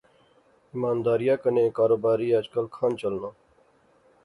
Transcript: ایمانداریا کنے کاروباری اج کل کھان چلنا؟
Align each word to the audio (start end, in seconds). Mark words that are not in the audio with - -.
ایمانداریا 0.71 1.35
کنے 1.41 1.63
کاروباری 1.77 2.27
اج 2.37 2.45
کل 2.53 2.65
کھان 2.75 2.91
چلنا؟ 3.01 3.29